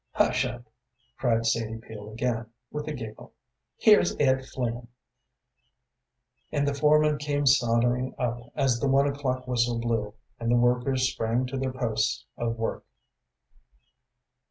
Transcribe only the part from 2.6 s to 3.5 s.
with a giggle.